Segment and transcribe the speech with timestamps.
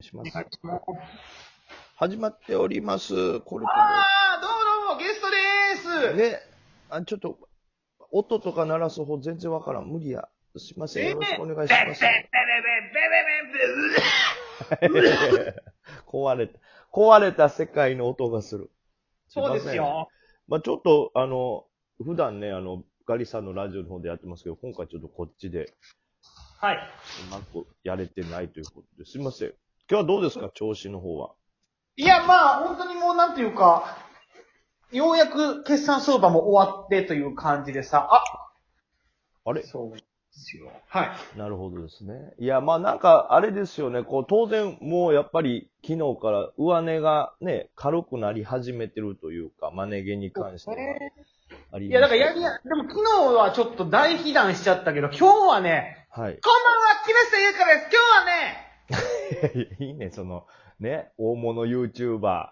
[0.00, 0.30] します。
[1.96, 3.40] 始まっております。
[3.40, 6.16] コルトあー、どうもどうも、ゲストでーす。
[6.16, 6.40] で、
[6.88, 7.38] あ、ちょっと、
[8.12, 9.86] 音とか鳴らす方全然わからん。
[9.86, 10.28] 無理や。
[10.56, 11.10] すいません。
[11.10, 12.04] よろしくお願いします。
[16.06, 16.58] 壊れた、
[16.92, 18.70] 壊れた世界の音がする。
[19.26, 19.74] そうです。
[19.74, 20.08] よ。
[20.46, 21.66] まあちょっと、あの、
[22.04, 25.74] 普段ね、あの、ガリさんのラジオの方でやってますけど、今回ちょっとこっちで
[26.60, 26.76] はい。
[26.76, 29.54] うまくやれてないということですいません。
[29.90, 30.50] 今日はどうですか？
[30.52, 31.30] 調子の方は。
[31.96, 33.96] いや、まあ、本当にもうなんていうか、
[34.92, 38.22] ようやく決算相場も終わってという感じでさ、あ
[39.46, 39.62] あれ？
[39.62, 40.70] そうですよ。
[40.88, 41.38] はい。
[41.38, 42.34] なるほどですね。
[42.38, 50.76] いや、まあなんか、あれですよね、こう、当然、もうやっぱり、昨日から上値がね、軽くなり始めてるというか、マネ毛に関しては。
[51.72, 56.38] ありいや、だからやりりや、でも昨日はちょっと大被弾しちゃったけど、今日はね、はい。
[56.38, 57.88] こんばんは、木下ゆうかです。
[57.90, 58.67] 今日はね、
[59.80, 60.46] いいね、その、
[60.80, 62.50] ね、大物 YouTuber、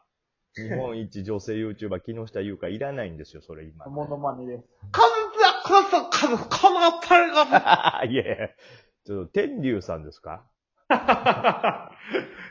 [0.55, 3.87] 日本一女性 YouTuber、木下優香いらないんですよ、それ今。
[3.87, 4.65] モノマネです。
[4.91, 5.03] か
[5.35, 8.49] ずや、かず、かず、このパレが、 いやいや、
[9.05, 10.45] ちょっと、天竜さんですか？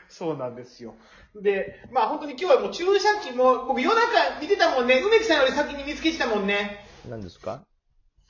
[0.08, 0.94] そうなんですよ。
[1.34, 6.84] で、まあ本当に今日はもう注射器も、僕夜中見てたもんね、梅木さんより先に見つけてたもんね。
[7.08, 7.62] 何ですか？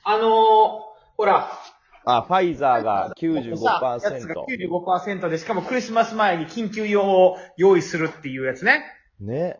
[0.03, 0.23] あのー、
[1.17, 1.51] ほら、
[2.09, 3.13] あ、ファイザーが
[4.11, 4.67] やつが95%。
[4.69, 8.85] 95%で、しかもクリスマス前に緊急用を用意するっていうやつね。
[9.19, 9.57] ね。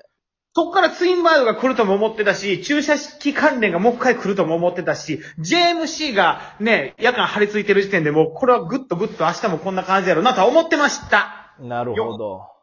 [0.56, 11.54] そっからツインバードが来るとも思ってたし、注射器関連がもう一回来るとも思ってたし、JMC がね、夜間張り付いてる時点でもうこれはぐっとぐっと明日もこんな感じやろうなとは思ってました。
[11.60, 12.57] なるほど。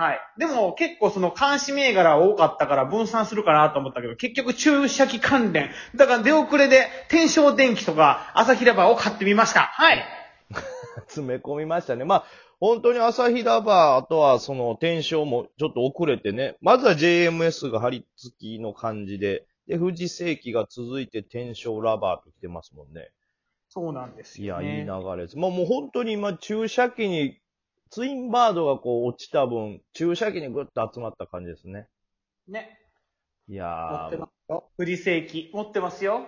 [0.00, 0.20] はい。
[0.38, 5.68] でも結構その監視銘柄多かったから分散するかなと思ったけど、結局注射器関連。
[5.94, 9.60] だから出遅れで天正電機とか朝日ラバーを買ってみました。
[9.60, 10.02] はい。
[11.06, 12.06] 詰め込みましたね。
[12.06, 12.24] まあ、
[12.60, 23.10] 本当に朝日ラバー、あとはその転生もちょっと遅れてね、まずは JMS が張り付きの感じで、で、富士世紀が続いて転生ラバーと来てますもんね。
[23.68, 24.80] そうなんですいや、よ、ね。
[24.80, 25.36] いい流れです。
[25.36, 27.38] まあもう本当に今注射器に、
[27.90, 31.88] ツインバードがこう落ちた分、注射器にぐっと集まった感じですね。
[32.48, 32.78] ね。
[33.48, 34.70] い持やーってま、すよ。
[34.78, 35.50] 富士世紀。
[35.52, 36.24] 持ってますよ。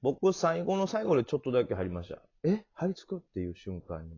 [0.00, 2.18] 僕最後の最後でちょっとだけ入りました。
[2.44, 2.64] え？
[2.72, 4.16] 張り付くっていう瞬間に。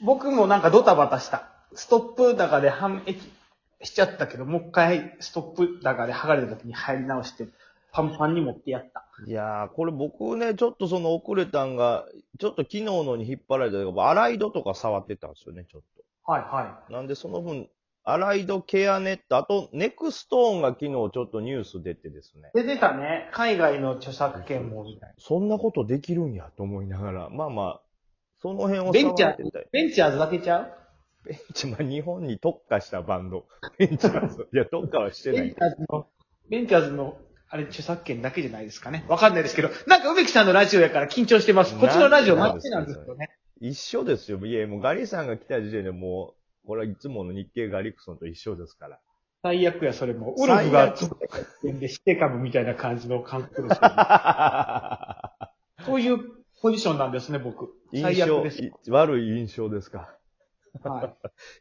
[0.00, 1.50] 僕もなんかドタバタした。
[1.74, 3.20] ストップ高で反撃
[3.82, 7.48] しちゃったけど、もう一回ストップ高で剥がれた時に入り直して、
[7.90, 9.04] パンパンに持ってやった。
[9.26, 12.06] いやー、これ僕ね、ちょっとその遅れたんが、
[12.38, 15.82] ちょっと昨日のに引っ張られたけど、アライドとか触ってたんですよね、ちょっ
[16.30, 16.92] はいはと。
[16.92, 17.68] なんでその分、
[18.04, 22.50] アライドケアネット、あと、ネクストーンが昨日ちょっとニュース出てですね。
[22.54, 22.62] い。
[22.62, 23.30] 出てたね。
[23.32, 25.14] 海外の著作権もみたいな。
[25.18, 27.80] そんなことできるんやと思いながら、まあまあ、
[28.40, 31.28] その辺をベンチャー触ってたりベンチャーズだけちゃう？
[31.28, 33.46] ベンチ、まあ日本に特化したバンド。
[33.78, 34.48] ベンチャーズ。
[34.52, 35.56] いや、特化はしてないベンチ。
[35.60, 36.06] ャーズの、
[36.50, 37.16] ベンチャーズの、
[37.48, 39.04] あれ、著作権だけじゃないですかね。
[39.08, 41.74] わかんないですけど、なんか梅木さんのラジオやから緊張してます。
[41.76, 43.30] こっちのラジオ待ってなんですよね。
[43.60, 44.38] 一緒ですよ。
[44.44, 49.00] いや、もうガリさんが来た時点でもう、これはいつもの日経ガリクソンと一緒ですから。
[49.42, 50.34] 最悪や、それも。
[50.36, 51.08] ウルフがつっ
[51.62, 53.94] てで、してかむみたいな感じの感覚ですよね。
[55.86, 56.18] そういう
[56.60, 57.72] ポジションなんですね、僕。
[57.92, 58.62] 印象最悪です。
[58.62, 60.14] い悪い印象ですか。
[60.82, 61.16] は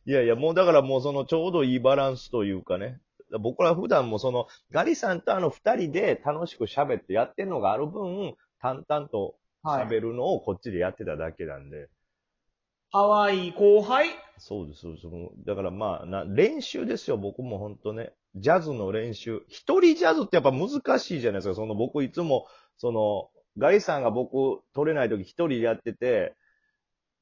[0.05, 0.09] い。
[0.09, 2.99] いやいや、もうだからもうそのちょうどいいバランスというかね。
[3.39, 9.46] 僕ら普段もその、ガリさんとあの二人で楽しく喋ってやってるのがある分、淡々とはい。
[9.63, 11.89] 喋るのをこっちでやってただけなんで。
[12.91, 14.09] 可愛い後輩？
[14.37, 15.07] そうです、そうです。
[15.45, 18.13] だからまあな、練習ですよ、僕も本当ね。
[18.35, 19.43] ジャズの練習。
[19.47, 21.55] 一人ジャズってやっぱ難しいじゃないですか。
[21.55, 22.47] その僕いつも、
[22.77, 26.35] その、ガリさんが僕取れない時一人でやってて、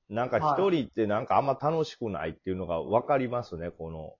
[0.09, 4.15] なんか一人ってなんかあんま楽しくないっていうのがわかりますね、この。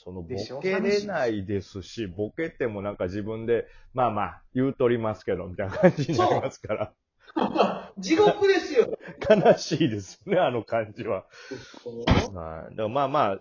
[0.00, 0.28] そのボ
[0.62, 6.94] ケれないですし、ボケてもなんか自分で、まあまあ、言うとりますけど、みたいな感じになりますから。
[7.98, 8.98] 地獄ですよ。
[9.28, 11.24] 悲しいですね、あの感じは。
[12.34, 12.76] はい。
[12.76, 13.38] だからまあまあ、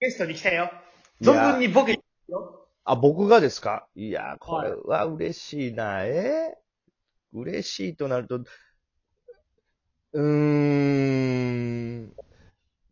[0.00, 0.70] ゲストに来たよ。
[1.20, 2.66] 存分にボケてよ。
[2.84, 3.86] あ、僕がですか？
[3.94, 6.04] いや、これは嬉しいな。
[6.04, 6.56] え？
[7.32, 10.22] 嬉しいとなると、うー
[12.06, 12.12] ん、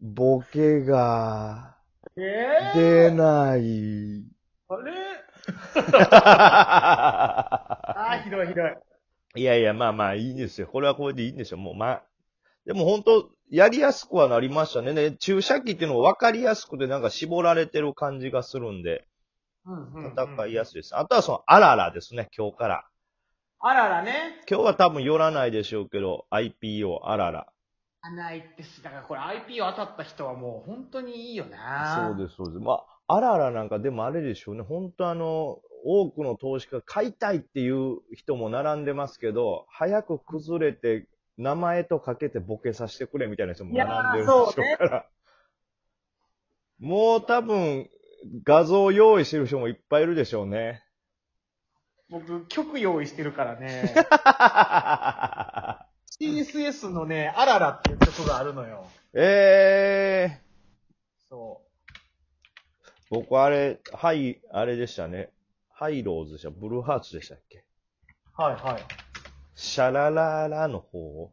[0.00, 1.76] ボケが
[2.16, 4.24] え出ない。
[4.68, 4.92] あれ？
[7.96, 8.76] ああ、ひどいひどい。
[9.36, 10.68] いやいや、まあまあいいんですよ。
[10.68, 11.58] これはこれでいいんですよ。
[11.58, 12.02] もうまあ。
[12.66, 14.92] でも本当、やりやすくはなりましたね。
[14.92, 19.06] ね注射器っていうのが分かりやすくてなんか絞られてる感じがするんで、
[19.66, 20.96] 戦いやすいです。
[20.96, 22.86] あとはその、あららですね、今日から。
[23.60, 24.42] あららね。
[24.48, 27.46] 今日は多分寄らないでしょうけど、IPO、あらら。
[28.10, 32.12] ないってす、だからこれ IP を当たった人はもう本当にいいよな。
[32.14, 32.58] そうです、そうです。
[32.60, 34.62] まあ、あららなんかでもあれでしょうね。
[34.62, 45.06] 本当あの、多くの投資家買いたいっていう人も並んでますけど、早く崩れて、名前とかけてボケさせてくれみたいな人も並んでるでしょうから。
[46.78, 47.90] もう多分、
[48.44, 50.82] 画像用意してる人もいっぱいいるでしょうね。
[52.08, 53.94] 僕、曲用意してるからね。
[56.18, 58.86] CSS のね、あららっていう曲があるのよ。
[59.12, 60.42] ええ
[61.28, 65.33] そー、僕あれ、はい、あれでしたね。
[65.76, 66.50] ハイローズでした。
[66.50, 67.64] ブルーハーツでしたっけ？
[68.38, 68.42] う。
[68.42, 68.82] はいはい。
[69.54, 70.98] シャラララの方？
[70.98, 71.32] を。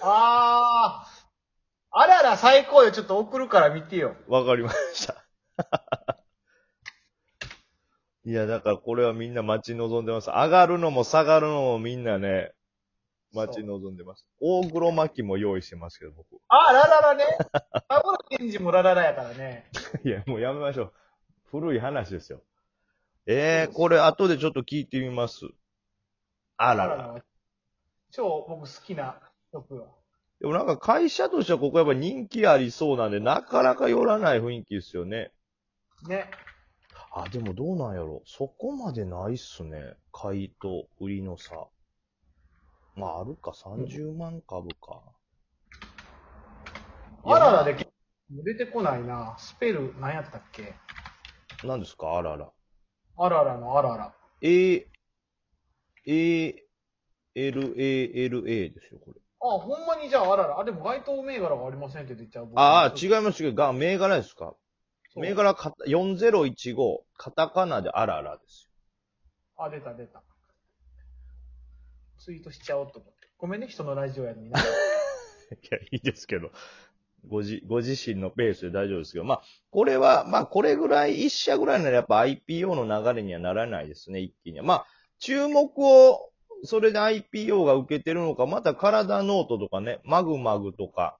[0.00, 1.24] あー。
[1.96, 2.92] あらら最高よ。
[2.92, 4.16] ちょっと送るから見てよ。
[4.28, 5.24] わかりました。
[8.24, 10.30] いや、だからこれはみんな待ち望んでます。
[10.30, 12.52] 上がるのも下がるのもみんなね、
[13.32, 14.26] 待ち望んでます。
[14.40, 16.40] 大黒巻きも用意してますけど、僕。
[16.48, 17.24] あ、ラララね。
[17.88, 19.70] 田村健二もラララやからね。
[20.04, 20.92] いや、もうやめましょう。
[21.50, 22.42] 古い話ですよ。
[23.26, 25.46] ええー、これ後でちょっと聞いてみます。
[26.56, 26.96] あらら。
[27.14, 27.20] の
[28.10, 29.20] 超僕好きな
[29.52, 29.98] 曲よ。
[30.40, 35.32] でもなんか会社としてはここやっぱ人気ありそうなんで、なかなか寄らない雰囲気ですよね。
[36.06, 36.30] ね。
[37.12, 38.22] あ、でもどうなんやろ。
[38.26, 39.96] そこまでないっすね。
[40.12, 41.68] 買いと売りの差。
[42.96, 45.00] まあ、あるか、30万株か。
[47.24, 47.88] あららで
[48.30, 49.34] 出てこないな。
[49.38, 50.74] スペル何やったっけ？
[51.64, 52.18] 何ですか？
[52.18, 52.50] あらら。
[53.16, 54.12] あららのあらら。
[54.42, 54.86] A、
[56.06, 56.54] A、
[57.34, 59.20] L、A、L、A ですよ、これ。
[59.40, 60.58] あ、ほんまにじゃああらら。
[60.58, 62.48] あ、でも該当銘柄がありませんって出ちゃう。
[62.56, 63.16] ああ、違う。
[63.16, 63.54] います、違う。
[63.54, 64.54] が、銘柄ですか？
[65.16, 68.68] 銘柄か、4015、カタカナであららです
[69.56, 70.22] あ、出た出た。
[72.18, 73.28] ツイートしちゃおうと思って。
[73.38, 74.48] ごめんね、人のラジオやのに。
[74.50, 76.50] いや、いいですけど。
[77.28, 79.24] ごじ、ご自身のペースで大丈夫ですけど。
[79.24, 84.64] まあ、これは、まあ、これぐらい、一社ぐらいならやっぱ IPO の流れにはならないですね、一気には。
[84.64, 84.86] まあ、
[85.18, 86.30] 注目を、
[86.64, 91.18] それで IPO が受けてるのか、またカラダノートとかね、まぐまぐとか、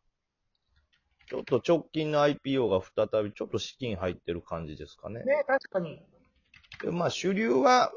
[1.28, 2.80] ちょっと直近の IPO が
[3.10, 5.24] 再びちょっと資金入ってる感じですかね。
[5.24, 6.02] ね、確かに。
[6.82, 7.92] でまあ、主流は、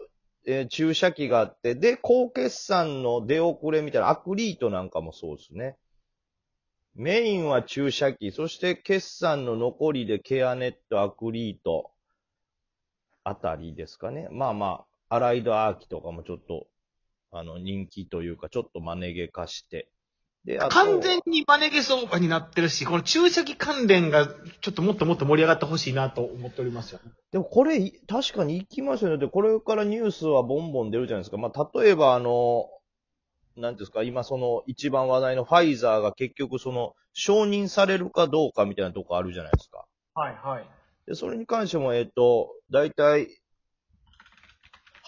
[0.45, 5.77] えー注射器があって、で、高決算の出遅れみたいな、アクリートなんかもそうですね。
[6.97, 11.91] メインは注射器、そして決算の残りでケアネット、アクリート
[13.23, 14.27] あたりですかね。
[14.31, 16.65] まあまあ、アライドアーキとかもちょっと、
[17.31, 19.89] あの、人気というか、ちょっとマネゲ化して。
[20.43, 24.25] で、あと完全にマネゲ相場になってるし、この注射器関連が
[24.61, 26.99] ちょっともっともっと盛り上がってほしいなと思っておりますよ。
[27.31, 29.19] でもこれ、い確かに行きますよね。
[29.19, 31.37] で、これからニュースはボンボン出るじゃないですか。
[31.37, 32.67] まあ、例えばあの、
[33.57, 39.85] なんですか、今その一番話題のファイザーが結局その、承認されるかどうかみたいなとこあるじゃないですか。
[40.13, 40.67] はいはい。
[41.07, 43.27] で、それに関しても、えっ、と、だいたい、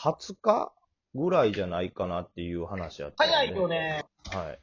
[0.04, 0.74] 20日
[1.13, 3.68] ぐらいじゃないかなっていう話あった、早いよ。
[3.68, 4.06] ね。
[4.31, 4.60] はい。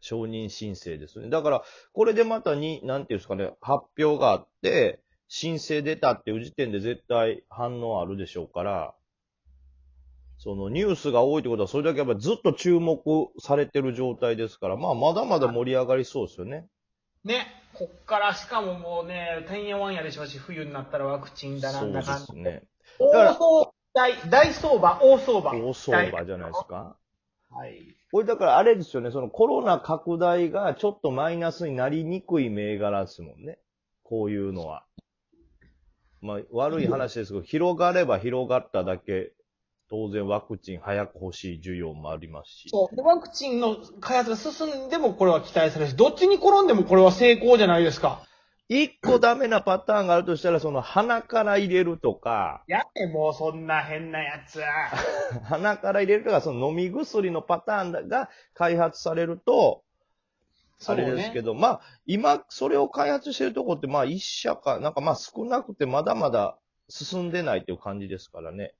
[0.00, 1.28] 承認申請ですね。
[1.28, 1.62] だから、
[1.92, 8.94] これでまたに、なんていうんですかね、発表があって、申請出たっていう時点で絶対反応あるでしょうから、
[10.38, 13.00] そのニュースが多いってことは、それだけやっぱずっと注目
[13.38, 16.66] されてる状態ですから、まあ、まだまだ盛り上がりそうですよね。
[17.24, 17.46] ね。
[17.74, 22.62] こっからしかももうね、てんやわんやでしょうし、冬になったらワクチンだなんだかんだそうですね。
[22.98, 25.52] 大相大、大相場、大相場。
[25.52, 26.96] 大相場じゃないですか。
[27.50, 27.96] はい。
[28.12, 33.58] これだからあれですよね、そのコロナ拡大がちょっとマイナスになりにくい銘柄ですもんね。
[34.02, 34.84] こういうのは。
[36.20, 39.32] まあ、悪い話ですけど、広がれば広がっただけ、
[39.90, 42.68] 当然ワクチン早く欲しい需要もありますし。
[42.70, 42.96] そう。
[42.96, 48.22] で、ワクチンの開発が進んでもこれは期待されるし、どっちに転んでもこれは成功じゃないですか。
[48.68, 54.62] 一個ダメなパターンがあるとしたら、その鼻から入れるとか、やねもうそんな変なやつ。
[55.44, 59.82] 鼻から入れるとか、その飲み薬のパターンが開発されると、
[60.86, 61.52] あれですけど。
[61.52, 68.74] ど、まあ、今、それを開発してるとこって、まあ、一社か、なんかまあ少なくてまだまだ進んでないっていう感じですからね。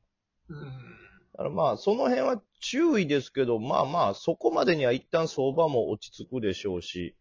[0.49, 0.59] うん。
[0.61, 7.17] だからまあ、その辺は注意ですけど、まあまあ、そこまでには一旦相場も落ち着くでしょうし、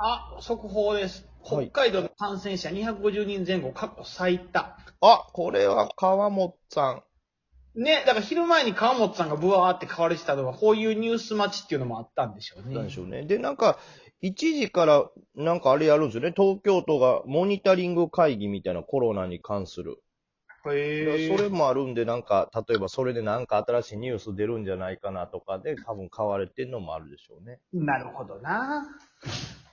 [0.00, 1.22] あ、速報です。
[1.22, 1.28] はい
[1.70, 4.76] 北海道の感染者250人前後、過去最多。
[5.00, 7.02] あ、これは川本さ
[7.76, 7.80] ん。
[7.80, 12.74] ね、だから昼前に川本さんがブワーって買われてたのは、こういうニュース待ちっていうのもあったんでしょうね。
[12.74, 13.22] なんでしょうね。
[13.22, 13.78] で、なんか、
[14.20, 16.34] 一時から、なんかあれやるんですよね。
[16.36, 20.02] 東京都がモニタリング会議みたいなコロナに関する。
[20.72, 27.60] へそれもあるんで、なんか、例えばそれでなんか新しいニュース出るんじゃないかなとかで、多分買われてるのもあるでしょうね。
[27.72, 28.86] なるほどな。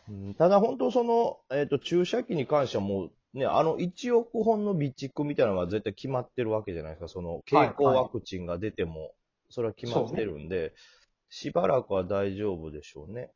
[0.10, 7.08] うんただ本当その、えっ、と、注射器に関してはもう、ね、あの1億本の備蓄みたいなのが絶対決まってるわけじゃないですか。
[7.08, 9.14] その、経口ワクチンが出ても、
[9.50, 10.74] それは決まってるんで、
[11.30, 13.32] しばらくは大丈夫でしょうね。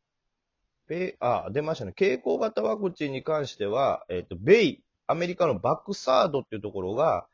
[0.88, 1.94] ベイ、あ、出ましたね。
[1.94, 7.28] 経口型ワクチンに関しては、えっ、と、ベイ、アメリカのバックサードっていうところが、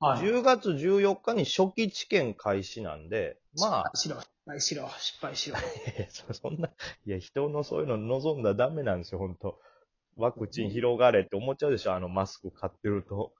[0.00, 0.22] はい。
[0.22, 5.56] 10月14日に初期治験開始なんで、まあ、しろ、失敗しろ、失敗しろ。
[5.98, 6.70] え そそんな、
[7.06, 9.60] いや、人のそういうの望んだらダメなんですよ、本当
[10.16, 13.32] ワクチン広がれって思っちゃうでしょ、あのマスク買ってると。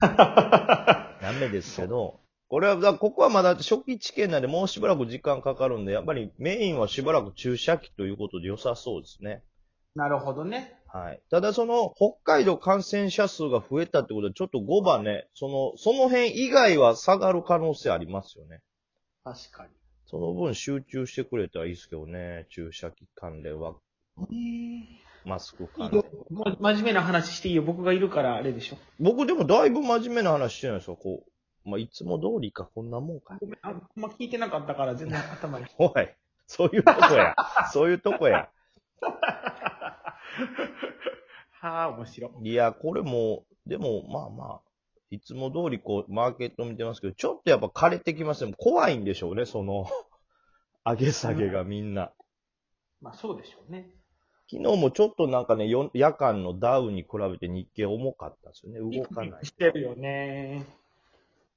[0.00, 9.42] ダメですけど、これは、ここはまだ初期治験なんで、もうしばらく時間かかるんで、やっぱりメインはしばらく注射器ということで良さそうですね。
[9.94, 10.78] なるほどね。
[10.92, 11.22] はい。
[11.30, 18.60] ただその、北海道感染者数が増えたってことで、ちょっと5番ね、その、その辺以外は下がる可能性ありますよね。
[19.24, 19.66] 確か
[20.04, 23.74] その分集中してくれたらいいですけどね、注射器関連は、
[24.28, 25.00] に。
[25.24, 26.04] マスクい関連
[26.60, 27.62] 真面目な話していいよ。
[27.62, 28.76] 僕がいるからあれでしょ。
[29.00, 31.24] 僕でもだいぶ真面目な話してないですよ、こ
[31.64, 31.68] う。
[31.68, 33.38] まあ、いつも通りか、こんなもんか。
[33.40, 35.64] ごめん、あんま聞いてなかったから全然頭に。
[35.78, 36.10] おい、
[36.46, 37.34] そういうとこや。
[37.72, 38.50] そういうとこや。
[41.60, 42.50] はあ、面白い。
[42.50, 44.60] いや、これも、でも、まあまあ、
[45.10, 48.54] いつも通りこう、マーケット見てますけど、ちょっとやっぱ枯れてきますね。
[48.56, 49.86] 怖いんでしょうね、その、
[50.84, 52.12] 上げ下げがみんな。
[53.00, 53.90] まあそうでしょうね。
[54.50, 58.98] 昨日もちょっとなんかね、よ夜間のダウンに比べて日経重かったですよね。
[58.98, 59.46] 動かない。
[59.46, 60.66] してるよね。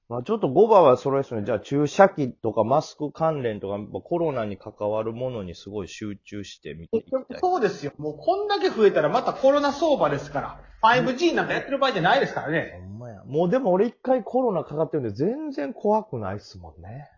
[0.08, 1.44] まあちょっと5番はそれですね。
[1.46, 7.40] じゃあ注射器とかマスク関連とか、やっぱコロナに関わるものにすごい集中して見ていきたい。
[7.40, 7.92] そうですよ。
[7.98, 10.60] もうこんだけ増えたらまたコロナ相場ですから。
[10.84, 12.80] 5G なんかやってる場合じゃないですからね。
[12.82, 13.24] ほんまや。
[13.26, 17.10] もうでも俺一回コロナかかってるんで全然怖くないっすもんね。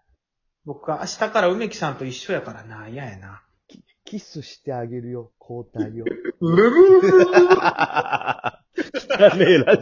[0.66, 2.88] 僕は明日から梅木さんと一緒やからな。
[2.88, 3.42] 嫌やな。
[4.06, 6.06] キスしてあげるよ、交代を。
[6.40, 7.32] うるるる
[9.20, 9.76] 汚ねえラ